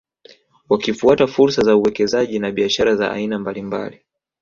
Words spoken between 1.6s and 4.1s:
za uwekezaji na biashara za aina mbalimbali